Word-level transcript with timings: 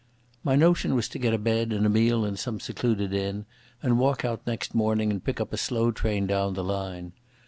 My 0.43 0.55
notion 0.55 0.95
was 0.95 1.07
to 1.09 1.19
get 1.19 1.31
a 1.31 1.37
bed 1.37 1.71
and 1.71 1.85
a 1.85 1.89
meal 1.89 2.25
in 2.25 2.35
some 2.35 2.59
secluded 2.59 3.13
inn, 3.13 3.45
and 3.83 3.99
walk 3.99 4.25
out 4.25 4.47
next 4.47 4.73
morning 4.73 5.11
and 5.11 5.23
pick 5.23 5.39
up 5.39 5.53
a 5.53 5.57
slow 5.57 5.91
train 5.91 6.25
down 6.25 6.55
the 6.55 6.63
line. 6.63 7.13